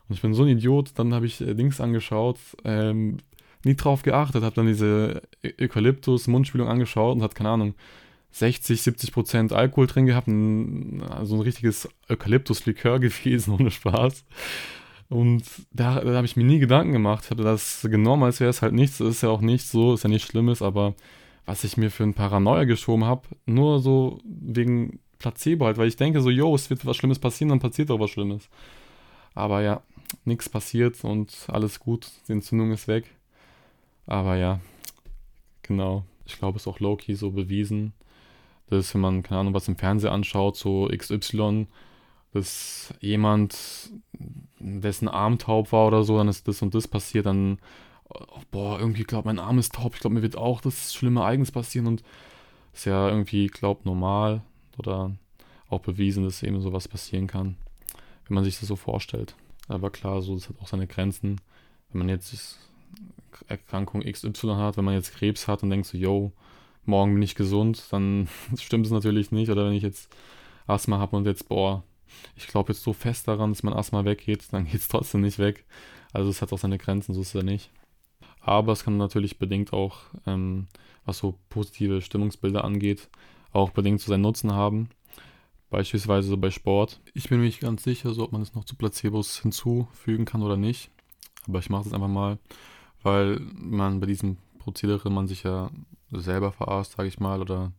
Und 0.07 0.15
ich 0.15 0.21
bin 0.21 0.33
so 0.33 0.44
ein 0.44 0.50
Idiot, 0.50 0.91
dann 0.95 1.13
habe 1.13 1.25
ich 1.25 1.39
äh, 1.41 1.53
Dings 1.53 1.79
angeschaut, 1.79 2.38
ähm, 2.65 3.17
nie 3.65 3.75
drauf 3.75 4.04
geachtet, 4.04 4.44
habe 4.44 4.56
dann 4.56 4.68
diese 4.68 5.21
Eukalyptus-Mundspülung 5.60 6.68
angeschaut 6.68 7.15
und 7.15 7.24
hat, 7.24 7.36
keine 7.36 7.50
Ahnung, 7.50 7.75
60, 8.31 8.81
70 8.81 9.12
Prozent 9.12 9.54
Alkohol 9.54 9.88
drin 9.88 10.06
gehabt, 10.06 10.27
ein, 10.27 11.04
also 11.04 11.36
ein 11.36 11.42
richtiges 11.42 11.88
Eukalyptus-Likör 12.10 13.00
gewesen, 13.00 13.54
ohne 13.54 13.71
Spaß. 13.71 14.25
Und 15.10 15.44
da, 15.71 16.00
da 16.00 16.15
habe 16.15 16.25
ich 16.25 16.36
mir 16.36 16.44
nie 16.44 16.60
Gedanken 16.60 16.94
gemacht. 16.94 17.25
Ich 17.25 17.31
habe 17.31 17.44
das 17.44 17.86
genommen, 17.89 18.24
als 18.24 18.39
wäre 18.39 18.50
es 18.50 18.63
halt 18.63 18.74
nichts. 18.74 19.00
Ist 19.00 19.21
ja 19.21 19.30
auch 19.30 19.42
nicht 19.42 19.68
so, 19.68 19.94
ist 19.94 20.04
ja 20.04 20.10
nichts 20.10 20.27
Schlimmes, 20.27 20.62
aber 20.63 20.95
was 21.45 21.63
ich 21.63 21.77
mir 21.77 21.92
für 21.92 22.04
ein 22.04 22.15
Paranoia 22.15 22.63
geschoben 22.63 23.06
habe, 23.06 23.27
nur 23.45 23.80
so 23.80 24.19
wegen 24.24 25.00
Placebo 25.19 25.65
halt, 25.65 25.77
weil 25.77 25.88
ich 25.88 25.98
denke 25.98 26.21
so, 26.21 26.30
yo, 26.30 26.56
es 26.56 26.69
wird 26.69 26.86
was 26.86 26.98
Schlimmes 26.98 27.19
passieren, 27.19 27.50
dann 27.50 27.60
passiert 27.60 27.92
auch 27.92 28.00
was 28.00 28.10
Schlimmes. 28.10 28.50
Aber 29.36 29.62
ja, 29.62 29.81
nichts 30.25 30.50
passiert 30.50 31.04
und 31.04 31.45
alles 31.48 31.80
gut, 31.80 32.10
die 32.27 32.33
Entzündung 32.33 32.71
ist 32.71 32.88
weg. 32.88 33.06
Aber 34.05 34.35
ja, 34.35 34.59
genau. 35.61 36.05
Ich 36.25 36.38
glaube, 36.38 36.57
es 36.57 36.63
ist 36.63 36.67
auch 36.67 36.79
low-key 36.79 37.15
so 37.15 37.31
bewiesen, 37.31 37.94
dass 38.67 38.94
wenn 38.94 39.01
man, 39.01 39.23
keine 39.23 39.41
Ahnung, 39.41 39.53
was 39.53 39.67
im 39.67 39.75
Fernsehen 39.75 40.11
anschaut, 40.11 40.55
so 40.55 40.88
XY, 40.88 41.67
dass 42.31 42.94
jemand, 43.00 43.91
dessen 44.59 45.07
Arm 45.07 45.38
taub 45.38 45.71
war 45.71 45.88
oder 45.88 46.03
so, 46.03 46.17
dann 46.17 46.27
ist 46.27 46.47
das 46.47 46.61
und 46.61 46.73
das 46.73 46.88
passiert, 46.88 47.25
dann, 47.25 47.59
oh, 48.09 48.41
boah, 48.51 48.79
irgendwie 48.79 49.03
glaubt, 49.03 49.25
mein 49.25 49.39
Arm 49.39 49.59
ist 49.59 49.75
taub, 49.75 49.95
ich 49.95 50.01
glaube, 50.01 50.15
mir 50.15 50.21
wird 50.21 50.38
auch 50.38 50.61
das 50.61 50.94
schlimme 50.94 51.21
Ereignis 51.21 51.51
passieren 51.51 51.88
und 51.88 52.03
ist 52.73 52.85
ja 52.85 53.09
irgendwie, 53.09 53.47
glaubt, 53.47 53.85
normal 53.85 54.41
oder 54.77 55.11
auch 55.69 55.81
bewiesen, 55.81 56.23
dass 56.23 56.44
eben 56.44 56.61
sowas 56.61 56.88
passieren 56.88 57.27
kann, 57.27 57.55
wenn 58.27 58.35
man 58.35 58.44
sich 58.44 58.59
das 58.59 58.67
so 58.67 58.75
vorstellt. 58.75 59.35
Aber 59.67 59.89
klar, 59.89 60.21
so, 60.21 60.33
das 60.33 60.50
hat 60.50 60.59
auch 60.61 60.67
seine 60.67 60.88
Grenzen. 60.88 61.39
Wenn 61.91 62.00
man 62.00 62.09
jetzt 62.09 62.57
Erkrankung 63.47 64.01
XY 64.01 64.55
hat, 64.55 64.77
wenn 64.77 64.85
man 64.85 64.93
jetzt 64.93 65.13
Krebs 65.13 65.47
hat 65.47 65.63
und 65.63 65.69
denkt 65.69 65.87
so, 65.87 65.97
yo, 65.97 66.31
morgen 66.85 67.13
bin 67.13 67.23
ich 67.23 67.35
gesund, 67.35 67.83
dann 67.91 68.27
stimmt 68.57 68.85
es 68.85 68.91
natürlich 68.91 69.31
nicht. 69.31 69.49
Oder 69.49 69.65
wenn 69.65 69.73
ich 69.73 69.83
jetzt 69.83 70.13
Asthma 70.67 70.99
habe 70.99 71.15
und 71.15 71.25
jetzt, 71.25 71.49
boah, 71.49 71.83
ich 72.35 72.47
glaube 72.47 72.73
jetzt 72.73 72.83
so 72.83 72.93
fest 72.93 73.27
daran, 73.27 73.51
dass 73.51 73.63
mein 73.63 73.73
Asthma 73.73 74.05
weggeht, 74.05 74.45
dann 74.51 74.65
geht 74.65 74.81
es 74.81 74.87
trotzdem 74.87 75.21
nicht 75.21 75.39
weg. 75.39 75.65
Also 76.11 76.29
es 76.29 76.41
hat 76.41 76.53
auch 76.53 76.59
seine 76.59 76.77
Grenzen, 76.77 77.13
so 77.13 77.21
ist 77.21 77.27
es 77.27 77.33
ja 77.33 77.43
nicht. 77.43 77.71
Aber 78.39 78.73
es 78.73 78.83
kann 78.83 78.97
natürlich 78.97 79.39
bedingt 79.39 79.73
auch, 79.73 80.01
ähm, 80.27 80.67
was 81.05 81.17
so 81.17 81.39
positive 81.49 82.01
Stimmungsbilder 82.01 82.63
angeht, 82.63 83.09
auch 83.51 83.71
bedingt 83.71 84.01
so 84.01 84.09
seinen 84.09 84.21
Nutzen 84.21 84.53
haben. 84.53 84.89
Beispielsweise 85.69 86.27
so 86.27 86.37
bei 86.37 86.51
Sport. 86.51 87.01
Ich 87.13 87.29
bin 87.29 87.39
mir 87.39 87.45
nicht 87.45 87.61
ganz 87.61 87.83
sicher, 87.83 88.13
so 88.13 88.23
ob 88.23 88.31
man 88.31 88.41
es 88.41 88.53
noch 88.53 88.65
zu 88.65 88.75
Placebos 88.75 89.39
hinzufügen 89.39 90.25
kann 90.25 90.43
oder 90.43 90.57
nicht. 90.57 90.91
Aber 91.47 91.59
ich 91.59 91.69
mache 91.69 91.87
es 91.87 91.93
einfach 91.93 92.07
mal, 92.07 92.37
weil 93.03 93.39
man 93.53 94.00
bei 94.00 94.07
diesem 94.07 94.38
Prozedere 94.59 95.09
man 95.09 95.27
sich 95.27 95.44
ja 95.44 95.69
selber 96.11 96.51
verarscht, 96.51 96.95
sage 96.95 97.09
ich 97.09 97.19
mal, 97.19 97.41
oder 97.41 97.71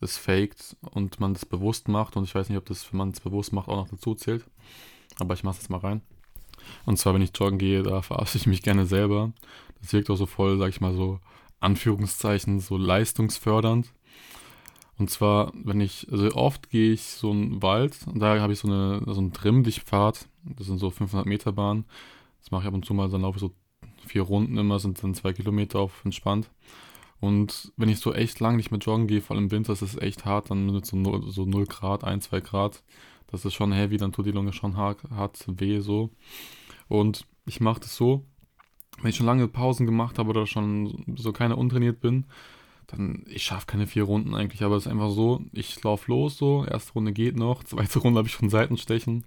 es 0.00 0.18
faked 0.18 0.76
und 0.80 1.20
man 1.20 1.34
das 1.34 1.46
bewusst 1.46 1.88
macht. 1.88 2.16
Und 2.16 2.24
ich 2.24 2.34
weiß 2.34 2.48
nicht, 2.48 2.58
ob 2.58 2.66
das, 2.66 2.92
wenn 2.92 2.98
man 2.98 3.10
es 3.10 3.20
bewusst 3.20 3.52
macht, 3.52 3.68
auch 3.68 3.76
noch 3.76 3.88
dazu 3.88 4.14
zählt. 4.14 4.44
Aber 5.18 5.34
ich 5.34 5.44
mache 5.44 5.58
es 5.60 5.68
mal 5.68 5.78
rein. 5.78 6.02
Und 6.86 6.98
zwar, 6.98 7.14
wenn 7.14 7.22
ich 7.22 7.36
joggen 7.36 7.58
gehe, 7.58 7.82
da 7.82 8.02
verarsche 8.02 8.38
ich 8.38 8.46
mich 8.46 8.62
gerne 8.62 8.86
selber. 8.86 9.32
Das 9.80 9.92
wirkt 9.92 10.10
auch 10.10 10.16
so 10.16 10.26
voll, 10.26 10.58
sag 10.58 10.70
ich 10.70 10.80
mal, 10.80 10.94
so 10.94 11.20
Anführungszeichen, 11.60 12.60
so 12.60 12.76
leistungsfördernd. 12.76 13.92
Und 14.96 15.10
zwar, 15.10 15.52
wenn 15.54 15.80
ich, 15.80 16.06
also 16.10 16.32
oft 16.34 16.70
gehe 16.70 16.92
ich 16.92 17.02
so 17.02 17.32
einen 17.32 17.62
Wald 17.62 17.98
und 18.06 18.20
da 18.20 18.38
habe 18.38 18.52
ich 18.52 18.60
so, 18.60 18.68
eine, 18.68 19.02
so 19.06 19.20
einen 19.20 19.32
Trimmdichtpfad. 19.32 20.28
Das 20.44 20.66
sind 20.66 20.78
so 20.78 20.90
500 20.90 21.26
Meter 21.26 21.52
Bahn. 21.52 21.84
Das 22.40 22.50
mache 22.50 22.62
ich 22.62 22.68
ab 22.68 22.74
und 22.74 22.84
zu 22.84 22.94
mal, 22.94 23.08
dann 23.08 23.22
laufe 23.22 23.38
ich 23.38 23.40
so 23.40 23.52
vier 24.04 24.22
Runden 24.22 24.56
immer, 24.58 24.78
sind 24.78 25.02
dann 25.02 25.14
zwei 25.14 25.32
Kilometer 25.32 25.80
auf 25.80 26.04
entspannt. 26.04 26.50
Und 27.20 27.72
wenn 27.76 27.88
ich 27.88 28.00
so 28.00 28.12
echt 28.12 28.40
lang 28.40 28.56
nicht 28.56 28.70
mehr 28.70 28.80
joggen 28.80 29.06
gehe, 29.06 29.20
vor 29.20 29.34
allem 29.34 29.46
im 29.46 29.50
Winter, 29.50 29.72
ist 29.72 29.82
es 29.82 29.96
echt 29.96 30.24
hart, 30.24 30.50
dann 30.50 30.66
mit 30.66 30.84
so 30.84 30.96
0, 30.96 31.30
so 31.30 31.44
0 31.44 31.66
Grad, 31.66 32.04
1, 32.04 32.24
2 32.24 32.40
Grad. 32.40 32.82
Das 33.28 33.44
ist 33.44 33.54
schon 33.54 33.72
heavy, 33.72 33.96
dann 33.96 34.12
tut 34.12 34.26
die 34.26 34.32
Lunge 34.32 34.52
schon 34.52 34.76
hart, 34.76 35.02
hart 35.10 35.44
weh 35.48 35.80
so. 35.80 36.10
Und 36.88 37.26
ich 37.46 37.60
mache 37.60 37.80
das 37.80 37.96
so, 37.96 38.24
wenn 39.00 39.10
ich 39.10 39.16
schon 39.16 39.26
lange 39.26 39.48
Pausen 39.48 39.86
gemacht 39.86 40.18
habe 40.18 40.30
oder 40.30 40.46
schon 40.46 41.04
so 41.16 41.32
keine 41.32 41.56
untrainiert 41.56 42.00
bin, 42.00 42.26
dann, 42.86 43.24
ich 43.26 43.42
schaffe 43.42 43.66
keine 43.66 43.86
vier 43.86 44.04
Runden 44.04 44.34
eigentlich, 44.34 44.62
aber 44.62 44.76
es 44.76 44.86
ist 44.86 44.92
einfach 44.92 45.10
so, 45.10 45.42
ich 45.52 45.82
laufe 45.82 46.10
los 46.10 46.36
so, 46.36 46.64
erste 46.64 46.92
Runde 46.92 47.12
geht 47.12 47.36
noch, 47.36 47.64
zweite 47.64 47.98
Runde 47.98 48.18
habe 48.18 48.28
ich 48.28 48.34
schon 48.34 48.50
Seitenstechen 48.50 49.24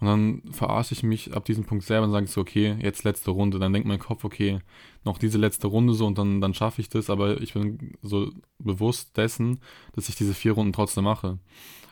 und 0.00 0.06
dann 0.06 0.42
verarsche 0.50 0.94
ich 0.94 1.02
mich 1.02 1.34
ab 1.34 1.44
diesem 1.44 1.64
Punkt 1.64 1.84
selber 1.84 2.06
und 2.06 2.12
sage 2.12 2.26
so, 2.26 2.40
okay, 2.40 2.76
jetzt 2.80 3.04
letzte 3.04 3.32
Runde. 3.32 3.58
Dann 3.58 3.74
denkt 3.74 3.86
mein 3.86 3.98
Kopf, 3.98 4.24
okay, 4.24 4.60
noch 5.04 5.18
diese 5.18 5.36
letzte 5.36 5.66
Runde 5.66 5.92
so 5.92 6.06
und 6.06 6.16
dann, 6.16 6.40
dann 6.40 6.54
schaffe 6.54 6.80
ich 6.80 6.88
das, 6.88 7.10
aber 7.10 7.40
ich 7.42 7.52
bin 7.52 7.98
so 8.00 8.30
bewusst 8.58 9.16
dessen, 9.18 9.60
dass 9.92 10.08
ich 10.08 10.16
diese 10.16 10.32
vier 10.32 10.52
Runden 10.52 10.72
trotzdem 10.72 11.04
mache. 11.04 11.38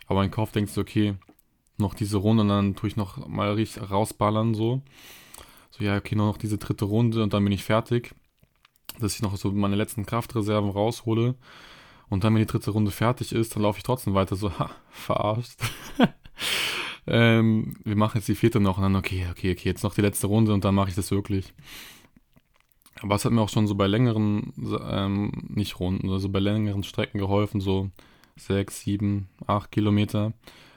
Aber 0.06 0.20
mein 0.20 0.30
Kopf 0.30 0.52
denkt 0.52 0.70
so, 0.70 0.80
okay, 0.80 1.16
noch 1.76 1.92
diese 1.92 2.16
Runde 2.16 2.42
und 2.42 2.48
dann 2.48 2.74
tue 2.74 2.88
ich 2.88 2.96
noch 2.96 3.28
mal 3.28 3.52
richtig 3.52 3.90
rausballern 3.90 4.54
so. 4.54 4.80
So, 5.70 5.84
ja, 5.84 5.98
okay, 5.98 6.16
nur 6.16 6.26
noch 6.26 6.38
diese 6.38 6.56
dritte 6.56 6.86
Runde 6.86 7.22
und 7.22 7.34
dann 7.34 7.44
bin 7.44 7.52
ich 7.52 7.62
fertig. 7.62 8.14
Dass 9.00 9.14
ich 9.14 9.22
noch 9.22 9.36
so 9.36 9.52
meine 9.52 9.76
letzten 9.76 10.06
Kraftreserven 10.06 10.70
raushole. 10.70 11.34
Und 12.08 12.24
dann, 12.24 12.34
wenn 12.34 12.40
die 12.40 12.46
dritte 12.46 12.70
Runde 12.70 12.90
fertig 12.90 13.32
ist, 13.32 13.54
dann 13.54 13.62
laufe 13.62 13.76
ich 13.76 13.84
trotzdem 13.84 14.14
weiter 14.14 14.34
so, 14.34 14.58
ha, 14.58 14.70
verarscht. 14.88 15.60
ähm, 17.08 17.74
wir 17.84 17.96
machen 17.96 18.18
jetzt 18.18 18.28
die 18.28 18.34
vierte 18.34 18.60
noch 18.60 18.76
und 18.76 18.82
dann, 18.82 18.96
okay, 18.96 19.26
okay, 19.30 19.52
okay, 19.52 19.68
jetzt 19.68 19.82
noch 19.82 19.94
die 19.94 20.00
letzte 20.00 20.26
Runde 20.26 20.52
und 20.52 20.64
dann 20.64 20.74
mache 20.74 20.90
ich 20.90 20.94
das 20.94 21.10
wirklich. 21.10 21.52
Aber 23.00 23.14
es 23.14 23.24
hat 23.24 23.32
mir 23.32 23.40
auch 23.40 23.48
schon 23.48 23.66
so 23.66 23.74
bei 23.74 23.86
längeren, 23.86 24.52
ähm, 24.88 25.32
nicht 25.48 25.78
Runden, 25.78 26.10
also 26.10 26.28
bei 26.28 26.40
längeren 26.40 26.82
Strecken 26.82 27.18
geholfen, 27.18 27.60
so 27.60 27.90
sechs, 28.36 28.80
sieben, 28.80 29.28
acht 29.46 29.70
Kilometer, 29.70 30.32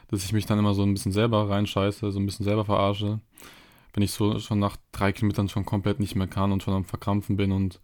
dass 0.09 0.23
ich 0.23 0.33
mich 0.33 0.45
dann 0.45 0.59
immer 0.59 0.73
so 0.73 0.83
ein 0.83 0.93
bisschen 0.93 1.11
selber 1.11 1.49
reinscheiße, 1.49 2.11
so 2.11 2.19
ein 2.19 2.25
bisschen 2.25 2.43
selber 2.43 2.65
verarsche. 2.65 3.19
Wenn 3.93 4.03
ich 4.03 4.11
so 4.11 4.39
schon 4.39 4.59
nach 4.59 4.77
drei 4.91 5.11
Kilometern 5.11 5.49
schon 5.49 5.65
komplett 5.65 5.99
nicht 5.99 6.15
mehr 6.15 6.27
kann 6.27 6.51
und 6.51 6.63
schon 6.63 6.73
am 6.73 6.85
Verkrampfen 6.85 7.37
bin 7.37 7.51
und 7.51 7.79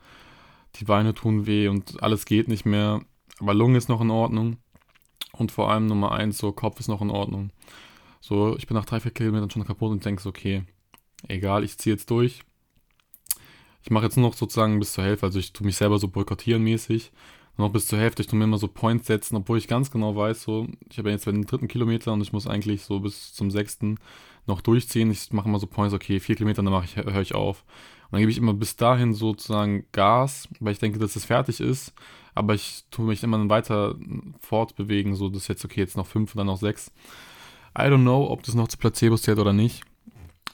die 0.75 0.85
Beine 0.85 1.13
tun 1.13 1.47
weh 1.47 1.67
und 1.67 2.01
alles 2.01 2.25
geht 2.25 2.47
nicht 2.47 2.65
mehr, 2.65 3.01
aber 3.39 3.53
Lunge 3.53 3.77
ist 3.77 3.89
noch 3.89 4.01
in 4.01 4.11
Ordnung 4.11 4.57
und 5.33 5.51
vor 5.51 5.71
allem 5.71 5.87
Nummer 5.87 6.11
eins, 6.11 6.37
so 6.37 6.51
Kopf 6.51 6.79
ist 6.79 6.87
noch 6.87 7.01
in 7.01 7.09
Ordnung. 7.09 7.51
So, 8.19 8.57
ich 8.57 8.67
bin 8.67 8.75
nach 8.75 8.85
drei, 8.85 8.99
vier 8.99 9.11
Kilometern 9.11 9.49
schon 9.49 9.65
kaputt 9.65 9.91
und 9.91 10.03
denke 10.03 10.21
so, 10.21 10.29
okay, 10.29 10.63
egal, 11.27 11.63
ich 11.63 11.77
ziehe 11.77 11.95
jetzt 11.95 12.09
durch. 12.09 12.43
Ich 13.83 13.91
mache 13.91 14.05
jetzt 14.05 14.17
nur 14.17 14.27
noch 14.27 14.35
sozusagen 14.35 14.79
bis 14.79 14.93
zur 14.93 15.03
Hälfte, 15.03 15.25
also 15.25 15.39
ich 15.39 15.53
tue 15.53 15.65
mich 15.65 15.77
selber 15.77 15.97
so 15.99 16.07
boykottieren 16.07 16.63
mäßig. 16.63 17.11
Nur 17.57 17.67
noch 17.67 17.73
bis 17.73 17.87
zur 17.87 17.97
Hälfte, 17.97 18.21
ich 18.21 18.27
tue 18.27 18.37
mir 18.37 18.45
immer 18.45 18.59
so 18.59 18.67
Points 18.67 19.07
setzen, 19.07 19.35
obwohl 19.35 19.57
ich 19.57 19.67
ganz 19.67 19.89
genau 19.89 20.15
weiß, 20.15 20.43
so, 20.43 20.67
ich 20.89 20.99
habe 20.99 21.09
jetzt 21.09 21.25
den 21.25 21.45
dritten 21.45 21.67
Kilometer 21.67 22.13
und 22.13 22.21
ich 22.21 22.31
muss 22.31 22.45
eigentlich 22.47 22.83
so 22.83 22.99
bis 22.99 23.33
zum 23.33 23.49
sechsten 23.49 23.97
noch 24.45 24.61
durchziehen. 24.61 25.09
Ich 25.09 25.31
mache 25.33 25.49
immer 25.49 25.59
so 25.59 25.67
Points, 25.67 25.93
okay, 25.93 26.19
vier 26.19 26.35
Kilometer, 26.35 26.61
dann 26.61 26.71
mache 26.71 26.85
ich, 26.85 26.95
höre 26.95 27.21
ich 27.21 27.33
auf. 27.33 27.63
Und 28.05 28.13
dann 28.13 28.19
gebe 28.19 28.31
ich 28.31 28.37
immer 28.37 28.53
bis 28.53 28.75
dahin 28.75 29.13
sozusagen 29.13 29.85
Gas, 29.91 30.47
weil 30.59 30.73
ich 30.73 30.79
denke, 30.79 30.99
dass 30.99 31.15
es 31.15 31.25
fertig 31.25 31.59
ist. 31.59 31.93
Aber 32.35 32.53
ich 32.53 32.83
tue 32.91 33.05
mich 33.05 33.23
immer 33.23 33.49
weiter 33.49 33.95
fortbewegen, 34.39 35.15
so 35.15 35.27
dass 35.27 35.47
jetzt, 35.47 35.65
okay, 35.65 35.81
jetzt 35.81 35.97
noch 35.97 36.07
fünf 36.07 36.33
und 36.33 36.37
dann 36.37 36.47
noch 36.47 36.59
sechs. 36.59 36.91
I 37.77 37.81
don't 37.81 38.01
know, 38.01 38.29
ob 38.29 38.43
das 38.43 38.55
noch 38.55 38.67
zu 38.67 38.77
Placebos 38.77 39.21
zählt 39.21 39.39
oder 39.39 39.53
nicht. 39.53 39.83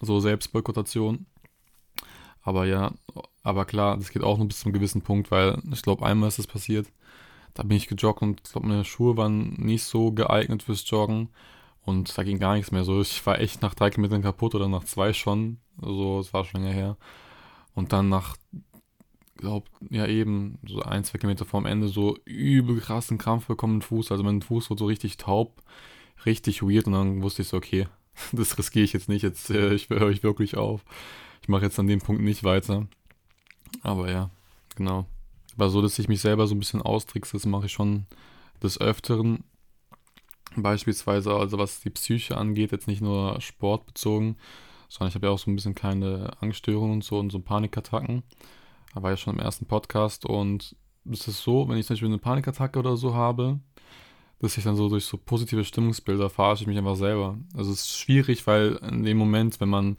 So 0.01 0.19
Selbstboykottation. 0.19 1.25
Aber 2.41 2.65
ja, 2.65 2.91
aber 3.43 3.65
klar, 3.65 3.97
das 3.97 4.11
geht 4.11 4.23
auch 4.23 4.37
nur 4.37 4.47
bis 4.47 4.59
zum 4.59 4.73
gewissen 4.73 5.01
Punkt, 5.01 5.31
weil 5.31 5.61
ich 5.71 5.81
glaube, 5.81 6.05
einmal 6.05 6.27
ist 6.27 6.39
es 6.39 6.47
passiert. 6.47 6.87
Da 7.53 7.63
bin 7.63 7.77
ich 7.77 7.87
gejoggt 7.87 8.21
und 8.21 8.41
ich 8.43 8.51
glaube, 8.51 8.67
meine 8.67 8.83
Schuhe 8.83 9.15
waren 9.15 9.53
nicht 9.53 9.83
so 9.83 10.11
geeignet 10.11 10.63
fürs 10.63 10.89
Joggen. 10.89 11.29
Und 11.85 12.17
da 12.17 12.23
ging 12.23 12.39
gar 12.39 12.55
nichts 12.55 12.71
mehr. 12.71 12.83
So, 12.83 13.01
ich 13.01 13.25
war 13.25 13.39
echt 13.39 13.61
nach 13.61 13.75
drei 13.75 13.89
Kilometern 13.89 14.21
kaputt 14.21 14.55
oder 14.55 14.67
nach 14.67 14.85
zwei 14.85 15.13
schon. 15.13 15.59
So, 15.81 16.19
es 16.19 16.33
war 16.33 16.45
schon 16.45 16.61
länger 16.61 16.73
her. 16.73 16.97
Und 17.75 17.93
dann 17.93 18.09
nach, 18.09 18.37
glaub, 19.37 19.69
ja 19.89 20.07
eben, 20.07 20.59
so 20.67 20.81
ein, 20.81 21.03
zwei 21.03 21.19
Kilometer 21.19 21.45
vorm 21.45 21.65
Ende 21.65 21.87
so 21.87 22.17
übel 22.25 22.79
krassen 22.79 23.17
Krampf 23.17 23.47
bekommen 23.47 23.75
im 23.75 23.81
Fuß. 23.81 24.11
Also 24.11 24.23
mein 24.23 24.41
Fuß 24.41 24.69
wurde 24.69 24.79
so 24.79 24.85
richtig 24.85 25.17
taub, 25.17 25.61
richtig 26.25 26.61
weird. 26.61 26.87
Und 26.87 26.93
dann 26.93 27.21
wusste 27.21 27.41
ich 27.41 27.47
so, 27.47 27.57
okay, 27.57 27.87
das 28.31 28.57
riskiere 28.57 28.85
ich 28.85 28.93
jetzt 28.93 29.09
nicht. 29.09 29.23
Jetzt 29.23 29.49
äh, 29.49 29.73
ich 29.73 29.89
höre 29.89 30.09
ich 30.09 30.23
wirklich 30.23 30.57
auf. 30.57 30.83
Ich 31.41 31.49
mache 31.49 31.63
jetzt 31.63 31.79
an 31.79 31.87
dem 31.87 31.99
Punkt 31.99 32.21
nicht 32.21 32.43
weiter. 32.43 32.87
Aber 33.81 34.09
ja, 34.11 34.29
genau. 34.75 35.05
Aber 35.55 35.69
so, 35.69 35.81
dass 35.81 35.99
ich 35.99 36.07
mich 36.07 36.21
selber 36.21 36.47
so 36.47 36.55
ein 36.55 36.59
bisschen 36.59 36.81
austrickse, 36.81 37.33
das 37.33 37.45
mache 37.45 37.65
ich 37.67 37.71
schon 37.71 38.05
des 38.61 38.79
Öfteren. 38.79 39.43
Beispielsweise, 40.55 41.33
also 41.33 41.57
was 41.57 41.81
die 41.81 41.89
Psyche 41.89 42.37
angeht, 42.37 42.71
jetzt 42.71 42.87
nicht 42.87 43.01
nur 43.01 43.41
sportbezogen, 43.41 44.37
sondern 44.87 45.09
ich 45.09 45.15
habe 45.15 45.27
ja 45.27 45.33
auch 45.33 45.39
so 45.39 45.49
ein 45.49 45.55
bisschen 45.55 45.73
keine 45.73 46.31
Angststörungen 46.39 46.93
und 46.93 47.03
so 47.03 47.17
und 47.17 47.31
so 47.31 47.39
Panikattacken. 47.39 48.23
Da 48.93 49.01
war 49.01 49.11
ja 49.11 49.17
schon 49.17 49.35
im 49.35 49.39
ersten 49.39 49.65
Podcast 49.65 50.25
und 50.25 50.75
es 51.11 51.27
ist 51.27 51.41
so, 51.41 51.67
wenn 51.67 51.77
ich 51.77 51.87
zum 51.87 51.95
Beispiel 51.95 52.09
eine 52.09 52.19
Panikattacke 52.19 52.79
oder 52.79 52.95
so 52.95 53.15
habe, 53.15 53.59
dass 54.39 54.57
ich 54.57 54.63
dann 54.63 54.75
so 54.75 54.89
durch 54.89 55.05
so 55.05 55.17
positive 55.17 55.63
Stimmungsbilder 55.63 56.29
verarsche 56.29 56.63
ich 56.63 56.67
mich 56.67 56.77
einfach 56.77 56.95
selber. 56.95 57.37
Also 57.55 57.71
es 57.71 57.81
ist 57.81 57.97
schwierig, 57.97 58.45
weil 58.45 58.79
in 58.89 59.03
dem 59.03 59.17
Moment, 59.17 59.59
wenn 59.61 59.69
man 59.69 59.97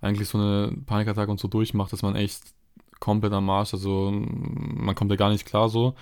eigentlich 0.00 0.28
so 0.28 0.38
eine 0.38 0.76
Panikattacke 0.86 1.30
und 1.30 1.40
so 1.40 1.48
durchmacht, 1.48 1.92
dass 1.92 2.02
man 2.02 2.16
echt 2.16 2.42
komplett 3.00 3.32
am 3.32 3.50
Arsch, 3.50 3.74
also 3.74 4.10
man 4.12 4.94
kommt 4.94 5.10
ja 5.10 5.16
gar 5.16 5.30
nicht 5.30 5.46
klar 5.46 5.68
so. 5.68 5.94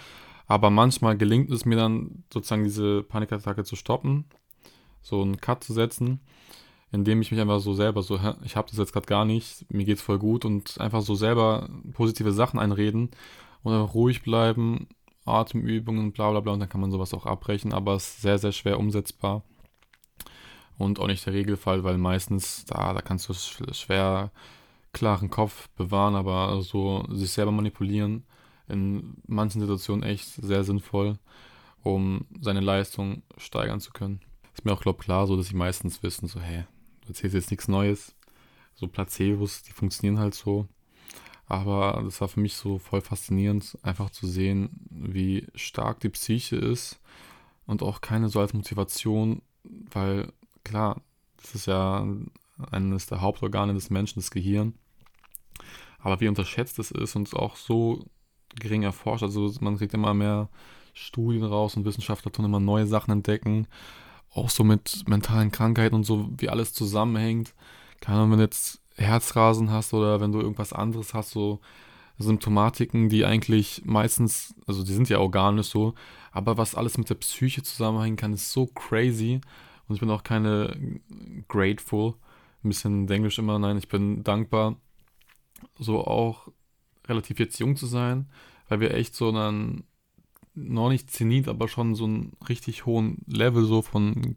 Aber 0.47 0.71
manchmal 0.71 1.17
gelingt 1.17 1.51
es 1.51 1.65
mir 1.65 1.77
dann 1.77 2.25
sozusagen 2.33 2.65
diese 2.65 3.03
Panikattacke 3.03 3.63
zu 3.63 3.77
stoppen, 3.77 4.25
so 5.01 5.23
einen 5.23 5.41
Cut 5.41 5.63
zu 5.63 5.73
setzen, 5.73 6.21
indem 6.93 7.23
ich 7.23 7.31
mich 7.31 7.41
einfach 7.41 7.61
so 7.61 7.73
selber 7.73 8.03
so, 8.03 8.19
ich 8.45 8.57
habe 8.57 8.69
das 8.69 8.79
jetzt 8.79 8.93
gerade 8.93 9.07
gar 9.07 9.25
nicht, 9.25 9.71
mir 9.71 9.85
geht's 9.85 10.03
voll 10.03 10.19
gut 10.19 10.45
und 10.45 10.81
einfach 10.81 11.03
so 11.03 11.15
selber 11.15 11.69
positive 11.93 12.33
Sachen 12.33 12.59
einreden 12.59 13.11
und 13.63 13.73
einfach 13.73 13.95
ruhig 13.95 14.23
bleiben, 14.23 14.89
Atemübungen, 15.25 16.13
bla 16.13 16.31
bla 16.31 16.41
bla 16.41 16.53
und 16.53 16.61
dann 16.61 16.69
kann 16.69 16.81
man 16.81 16.91
sowas 16.91 17.15
auch 17.15 17.27
abbrechen, 17.27 17.73
aber 17.73 17.95
es 17.95 18.09
ist 18.09 18.23
sehr, 18.23 18.39
sehr 18.39 18.53
schwer 18.53 18.79
umsetzbar 18.79 19.43
und 20.79 20.99
auch 20.99 21.07
nicht 21.07 21.27
der 21.27 21.35
Regelfall, 21.35 21.85
weil 21.85 21.99
meistens 21.99 22.65
da, 22.65 22.95
da 22.95 23.03
kannst 23.03 23.29
du 23.29 23.35
schwer 23.35 24.31
klaren 24.93 25.31
Kopf 25.31 25.69
bewahren, 25.71 26.15
aber 26.15 26.63
so 26.63 27.05
sich 27.11 27.31
selber 27.31 27.53
manipulieren 27.53 28.25
in 28.69 29.17
manchen 29.27 29.61
Situationen 29.61 30.05
echt 30.05 30.27
sehr 30.27 30.65
sinnvoll, 30.65 31.19
um 31.83 32.27
seine 32.41 32.61
Leistung 32.61 33.23
steigern 33.37 33.81
zu 33.81 33.93
können. 33.93 34.21
Ist 34.55 34.65
mir 34.65 34.73
auch, 34.73 34.81
glaube 34.81 35.03
klar, 35.03 35.27
so 35.27 35.37
dass 35.37 35.49
sie 35.49 35.57
meistens 35.57 36.03
wissen, 36.03 36.29
so, 36.29 36.41
hey, 36.41 36.65
du 37.03 37.09
erzählst 37.09 37.35
jetzt 37.35 37.51
nichts 37.51 37.69
Neues. 37.69 38.15
So 38.75 38.87
Placebos, 38.89 39.63
die 39.63 39.73
funktionieren 39.73 40.19
halt 40.19 40.35
so. 40.35 40.67
Aber 41.51 42.01
das 42.05 42.21
war 42.21 42.29
für 42.29 42.39
mich 42.39 42.55
so 42.55 42.79
voll 42.79 43.01
faszinierend, 43.01 43.77
einfach 43.83 44.11
zu 44.11 44.29
sehen, 44.29 44.71
wie 44.89 45.49
stark 45.57 45.99
die 45.99 46.09
Psyche 46.09 46.55
ist 46.55 47.01
und 47.67 47.83
auch 47.83 48.01
keine 48.01 48.29
so 48.29 48.39
als 48.39 48.55
Motivation, 48.55 49.43
weil 49.65 50.33
klar, 50.63 51.03
das 51.39 51.57
ist 51.57 51.67
ja 51.67 52.07
eines 52.71 53.07
der 53.07 53.21
Hauptorgane 53.21 53.75
des 53.75 53.91
Menschen, 53.91 54.21
das 54.21 54.31
Gehirn. 54.31 54.75
Aber 55.99 56.21
wie 56.21 56.29
unterschätzt 56.29 56.79
es 56.79 56.93
ist 56.93 57.17
und 57.17 57.35
auch 57.35 57.57
so 57.57 58.07
gering 58.55 58.85
erforscht. 58.85 59.25
Also 59.25 59.53
man 59.61 59.77
kriegt 59.77 59.93
immer 59.93 60.15
mehr 60.15 60.51
Studien 60.95 61.43
raus 61.43 61.77
und 61.77 61.85
Wissenschaftler 61.85 62.31
tun 62.31 62.45
immer 62.45 62.61
neue 62.61 62.87
Sachen 62.87 63.11
entdecken. 63.11 63.67
Auch 64.33 64.51
so 64.51 64.63
mit 64.63 65.03
mentalen 65.09 65.51
Krankheiten 65.51 65.97
und 65.97 66.05
so, 66.05 66.29
wie 66.39 66.49
alles 66.49 66.75
zusammenhängt. 66.75 67.55
Keine 68.01 68.19
Ahnung, 68.19 68.33
wenn 68.33 68.39
jetzt 68.39 68.80
Herzrasen 69.01 69.71
hast 69.71 69.95
oder 69.95 70.21
wenn 70.21 70.33
du 70.33 70.41
irgendwas 70.41 70.73
anderes 70.73 71.15
hast, 71.15 71.31
so 71.31 71.61
Symptomatiken, 72.19 73.09
die 73.09 73.25
eigentlich 73.25 73.83
meistens, 73.85 74.55
also 74.67 74.85
die 74.85 74.93
sind 74.93 75.09
ja 75.09 75.19
organisch 75.19 75.69
so, 75.69 75.95
aber 76.33 76.59
was 76.59 76.75
alles 76.75 76.99
mit 76.99 77.09
der 77.09 77.15
Psyche 77.15 77.63
zusammenhängen 77.63 78.17
kann, 78.17 78.35
ist 78.35 78.53
so 78.53 78.67
crazy. 78.67 79.41
Und 79.89 79.95
ich 79.95 80.01
bin 80.01 80.11
auch 80.11 80.23
keine 80.23 81.01
grateful, 81.49 82.15
ein 82.63 82.69
bisschen 82.69 83.09
Englisch 83.09 83.39
immer, 83.39 83.59
nein, 83.59 83.79
ich 83.79 83.89
bin 83.89 84.23
dankbar, 84.23 84.77
so 85.79 86.05
auch 86.05 86.49
relativ 87.09 87.39
jetzt 87.39 87.59
jung 87.59 87.75
zu 87.75 87.87
sein, 87.87 88.31
weil 88.69 88.81
wir 88.81 88.95
echt 88.95 89.17
so 89.17 89.31
einen, 89.31 89.85
noch 90.55 90.91
nicht 90.91 91.11
Zenit, 91.11 91.49
aber 91.49 91.69
schon 91.69 91.95
so 91.95 92.05
einen 92.05 92.37
richtig 92.49 92.87
hohen 92.87 93.23
Level 93.27 93.65
so 93.65 93.83
von 93.83 94.37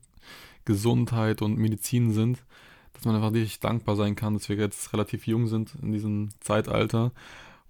Gesundheit 0.66 1.42
und 1.42 1.58
Medizin 1.58 2.12
sind, 2.12 2.46
dass 2.94 3.06
man 3.06 3.16
einfach 3.16 3.34
richtig 3.34 3.60
dankbar 3.60 3.96
sein 3.96 4.16
kann, 4.16 4.34
dass 4.34 4.50
wir 4.50 4.56
jetzt 4.56 4.94
relativ 4.94 5.28
jung 5.28 5.48
sind 5.48 5.76
in 5.82 5.92
diesem 5.92 6.30
Zeitalter 6.40 7.12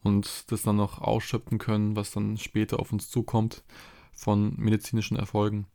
und 0.04 0.52
das 0.52 0.64
dann 0.64 0.76
noch 0.76 1.02
ausschöpfen 1.02 1.58
können, 1.58 1.96
was 1.96 2.12
dann 2.12 2.38
später 2.38 2.80
auf 2.80 2.92
uns 2.92 3.10
zukommt 3.10 3.64
von 4.14 4.54
medizinischen 4.58 5.18
Erfolgen. 5.18 5.66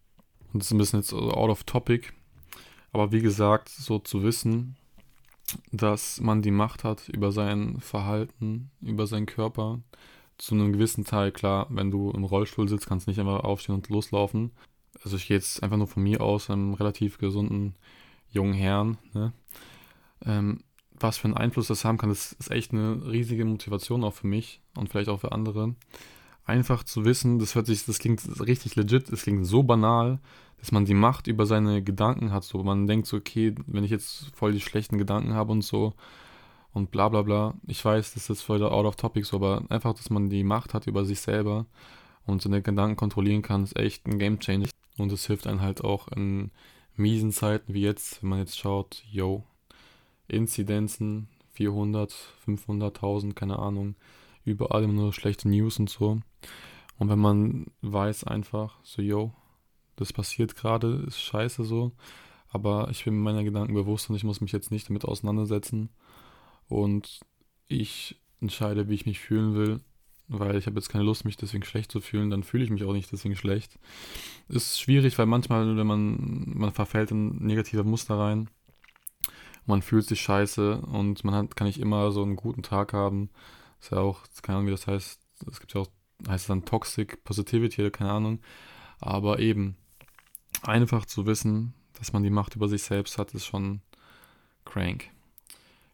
Und 0.53 0.61
das 0.61 0.69
ist 0.69 0.73
ein 0.73 0.79
bisschen 0.79 1.01
jetzt 1.01 1.13
out 1.13 1.51
of 1.51 1.65
topic, 1.65 2.13
aber 2.93 3.13
wie 3.13 3.21
gesagt, 3.21 3.69
so 3.69 3.99
zu 3.99 4.23
wissen, 4.23 4.77
dass 5.73 6.21
man 6.21 6.43
die 6.43 6.51
Macht 6.51 6.85
hat 6.85 7.09
über 7.09 7.33
sein 7.33 7.81
Verhalten, 7.81 8.71
über 8.81 9.07
seinen 9.07 9.27
Körper. 9.27 9.81
Zu 10.37 10.55
einem 10.55 10.73
gewissen 10.73 11.05
Teil, 11.05 11.33
klar, 11.33 11.67
wenn 11.71 11.91
du 11.91 12.11
im 12.11 12.25
Rollstuhl 12.25 12.69
sitzt, 12.69 12.87
kannst 12.87 13.07
du 13.07 13.11
nicht 13.11 13.19
einfach 13.19 13.41
aufstehen 13.41 13.75
und 13.75 13.89
loslaufen. 13.89 14.53
Also 15.03 15.17
ich 15.17 15.27
gehe 15.27 15.37
jetzt 15.37 15.63
einfach 15.63 15.77
nur 15.77 15.87
von 15.87 16.03
mir 16.03 16.21
aus, 16.21 16.51
einem 16.51 16.75
relativ 16.75 17.19
gesunden 17.19 17.75
jungen 18.31 18.55
Herrn. 18.55 18.99
Ne? 19.13 19.33
Ähm, 20.25 20.63
was 21.01 21.19
für 21.19 21.27
einen 21.27 21.37
Einfluss 21.37 21.69
das 21.69 21.85
haben 21.85 21.99
kann, 21.99 22.09
das 22.09 22.33
ist 22.33 22.51
echt 22.51 22.73
eine 22.73 23.07
riesige 23.07 23.45
Motivation 23.45 24.05
auch 24.05 24.15
für 24.15 24.27
mich 24.27 24.61
und 24.75 24.89
vielleicht 24.89 25.09
auch 25.09 25.21
für 25.21 25.33
andere. 25.33 25.75
Einfach 26.45 26.83
zu 26.83 27.05
wissen, 27.05 27.39
das 27.39 27.55
hört 27.55 27.67
sich, 27.67 27.85
das 27.85 27.99
klingt 27.99 28.23
richtig 28.41 28.75
legit, 28.75 29.13
das 29.13 29.23
klingt 29.23 29.47
so 29.47 29.63
banal, 29.63 30.19
dass 30.59 30.73
man 30.73 30.87
die 30.87 30.95
Macht 30.95 31.27
über 31.27 31.47
seine 31.47 31.83
Gedanken 31.83 32.33
hat. 32.33 32.43
So, 32.43 32.63
man 32.65 32.87
denkt 32.87 33.07
so, 33.07 33.17
okay, 33.17 33.55
wenn 33.67 33.85
ich 33.85 33.91
jetzt 33.91 34.33
voll 34.35 34.53
die 34.53 34.61
schlechten 34.61 34.99
Gedanken 34.99 35.35
habe 35.35 35.53
und 35.53 35.63
so 35.63 35.95
und 36.73 36.91
bla 36.91 37.09
bla 37.09 37.23
bla. 37.23 37.55
Ich 37.67 37.85
weiß, 37.85 38.15
das 38.15 38.31
ist 38.31 38.43
voll 38.43 38.63
out 38.63 38.87
of 38.87 38.97
topic 38.97 39.25
so, 39.27 39.37
aber 39.37 39.63
einfach, 39.69 39.95
dass 39.95 40.11
man 40.11 40.31
die 40.31 40.45
Macht 40.45 40.75
hat 40.75 40.87
über 40.87 41.05
sich 41.05 41.21
selber 41.21 41.67
und 42.27 42.43
seine 42.43 42.63
Gedanken 42.63 42.97
kontrollieren 42.97 43.43
kann, 43.43 43.63
ist 43.63 43.77
echt 43.77 44.07
ein 44.07 44.19
Game 44.19 44.41
Changer. 44.41 44.69
Und 44.97 45.13
es 45.13 45.27
hilft 45.27 45.47
einem 45.47 45.61
halt 45.61 45.85
auch 45.85 46.09
in 46.09 46.51
miesen 46.99 47.33
Zeiten 47.33 47.75
wie 47.75 47.83
jetzt, 47.83 48.23
wenn 48.23 48.31
man 48.31 48.39
jetzt 48.41 48.59
schaut, 48.59 49.05
yo, 49.11 49.45
Inzidenzen 50.29 51.29
400, 51.53 52.15
500.000, 52.47 53.35
keine 53.35 53.59
Ahnung, 53.59 53.97
überall 54.45 54.85
immer 54.85 54.93
nur 54.93 55.13
schlechte 55.13 55.49
News 55.49 55.79
und 55.79 55.91
so. 55.91 56.21
Und 56.99 57.09
wenn 57.09 57.19
man 57.19 57.67
weiß 57.83 58.25
einfach, 58.25 58.77
so, 58.83 59.03
yo, 59.03 59.33
das 59.97 60.13
passiert 60.13 60.57
gerade, 60.57 61.05
ist 61.07 61.21
scheiße 61.21 61.65
so, 61.65 61.93
aber 62.51 62.89
ich 62.91 63.05
bin 63.05 63.15
mir 63.15 63.21
meiner 63.21 63.45
Gedanken 63.45 63.75
bewusst 63.75 64.11
und 64.11 64.17
ich 64.17 64.25
muss 64.25 64.41
mich 64.41 64.53
jetzt 64.53 64.71
nicht 64.71 64.89
damit 64.89 65.05
auseinandersetzen. 65.05 65.91
Und 66.69 67.21
ich 67.67 68.17
entscheide, 68.41 68.89
wie 68.89 68.95
ich 68.95 69.07
mich 69.07 69.21
fühlen 69.21 69.55
will, 69.55 69.81
weil 70.29 70.57
ich 70.57 70.67
habe 70.67 70.77
jetzt 70.77 70.89
keine 70.89 71.05
Lust, 71.05 71.25
mich 71.25 71.37
deswegen 71.37 71.65
schlecht 71.65 71.91
zu 71.91 72.01
fühlen, 72.01 72.31
dann 72.31 72.43
fühle 72.43 72.65
ich 72.65 72.71
mich 72.71 72.85
auch 72.85 72.93
nicht 72.93 73.11
deswegen 73.11 73.37
schlecht. 73.37 73.79
Ist 74.49 74.81
schwierig, 74.81 75.19
weil 75.19 75.27
manchmal, 75.27 75.77
wenn 75.77 75.87
man, 75.87 76.53
man 76.55 76.73
verfällt 76.73 77.11
in 77.11 77.37
negative 77.45 77.85
Muster 77.85 78.19
rein, 78.19 78.51
man 79.67 79.83
fühlt 79.83 80.07
sich 80.07 80.21
scheiße 80.21 80.81
und 80.81 81.25
man 81.25 81.35
hat, 81.35 81.57
kann 81.57 81.67
nicht 81.67 81.81
immer 81.81 82.11
so 82.11 82.23
einen 82.23 82.37
guten 82.37 82.63
Tag 82.63 82.93
haben. 82.93 83.31
Ist 83.81 83.93
ja 83.93 83.99
auch, 83.99 84.23
keine 84.43 84.59
Ahnung, 84.59 84.69
wie 84.69 84.73
das 84.73 84.87
heißt, 84.87 85.21
es 85.51 85.61
gibt 85.61 85.75
ja 85.75 85.83
auch, 85.83 85.89
heißt 86.29 86.45
es 86.45 86.49
dann 86.49 86.65
Toxic 86.65 87.23
Positivity 87.25 87.83
oder 87.83 87.91
keine 87.91 88.13
Ahnung. 88.13 88.41
Aber 89.01 89.39
eben, 89.39 89.77
einfach 90.63 91.05
zu 91.05 91.27
wissen, 91.27 91.75
dass 91.99 92.13
man 92.13 92.23
die 92.23 92.31
Macht 92.31 92.57
über 92.57 92.69
sich 92.69 92.83
selbst 92.83 93.19
hat, 93.19 93.35
ist 93.35 93.47
schon 93.47 93.81
crank. 94.65 95.11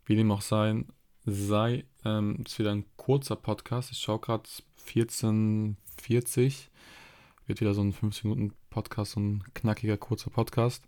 Wie 0.06 0.16
dem 0.16 0.30
auch 0.30 0.42
sein, 0.42 0.86
sei, 1.24 1.84
ähm, 2.04 2.42
ist 2.44 2.58
wieder 2.58 2.72
ein 2.72 2.84
kurzer 2.96 3.36
Podcast. 3.36 3.90
Ich 3.92 3.98
schaue 3.98 4.18
gerade 4.18 4.48
14.40 4.86 6.68
wird 7.46 7.60
wieder 7.60 7.74
so 7.74 7.82
ein 7.82 7.92
50 7.92 8.24
Minuten 8.24 8.54
Podcast, 8.70 9.12
so 9.12 9.20
ein 9.20 9.44
knackiger, 9.54 9.96
kurzer 9.96 10.30
Podcast. 10.30 10.84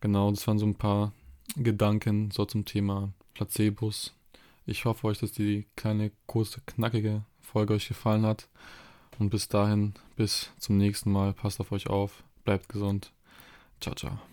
Genau, 0.00 0.30
das 0.30 0.46
waren 0.46 0.58
so 0.58 0.66
ein 0.66 0.76
paar 0.76 1.12
Gedanken 1.56 2.30
so 2.30 2.44
zum 2.44 2.64
Thema 2.64 3.12
Placebos. 3.34 4.14
Ich 4.66 4.84
hoffe 4.84 5.06
euch, 5.06 5.18
dass 5.18 5.32
die 5.32 5.66
kleine, 5.76 6.12
kurze, 6.26 6.60
knackige 6.66 7.24
Folge 7.40 7.74
euch 7.74 7.88
gefallen 7.88 8.26
hat. 8.26 8.48
Und 9.18 9.30
bis 9.30 9.48
dahin, 9.48 9.94
bis 10.16 10.52
zum 10.58 10.76
nächsten 10.76 11.10
Mal. 11.10 11.32
Passt 11.32 11.58
auf 11.60 11.72
euch 11.72 11.88
auf. 11.88 12.22
Bleibt 12.44 12.68
gesund. 12.68 13.12
Ciao, 13.80 13.94
ciao. 13.94 14.27